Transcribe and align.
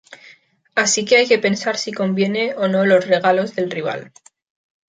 Así 0.73 1.05
que 1.05 1.17
hay 1.17 1.27
que 1.27 1.37
pensar 1.37 1.77
si 1.77 1.91
conviene 1.93 2.55
o 2.55 2.67
no 2.67 2.87
los 2.87 3.05
"regalos" 3.05 3.53
del 3.53 3.69
rival. 3.69 4.11